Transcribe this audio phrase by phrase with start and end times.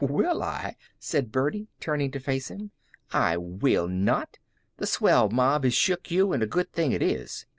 [0.03, 2.71] "Will I?" said Birdie, turning to face him.
[3.13, 4.39] "I will not.
[4.81, 7.45] Th' swell mob has shook you, an' a good thing it is.